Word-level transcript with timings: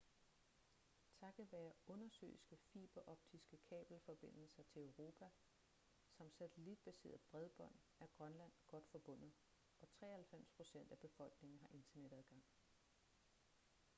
takket 1.19 1.51
være 1.51 1.73
undersøiske 1.87 2.57
fiberoptiske 2.57 3.57
kabelforbindelser 3.69 4.63
til 4.63 4.81
europa 4.85 5.29
samt 6.17 6.35
satellitbaseret 6.35 7.21
bredbånd 7.31 7.75
er 7.99 8.07
grønland 8.17 8.51
godt 8.67 8.87
forbundet 8.91 9.31
og 9.81 9.87
93% 10.03 10.91
af 10.91 10.97
befolkningen 10.99 11.59
har 11.61 11.69
internetadgang 11.73 12.43